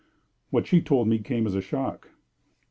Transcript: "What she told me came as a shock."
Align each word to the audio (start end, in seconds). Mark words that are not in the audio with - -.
"What 0.49 0.65
she 0.65 0.81
told 0.81 1.07
me 1.09 1.19
came 1.19 1.45
as 1.45 1.53
a 1.53 1.61
shock." 1.61 2.09